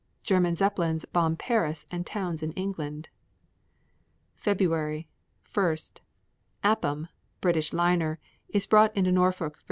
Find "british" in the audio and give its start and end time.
7.39-7.71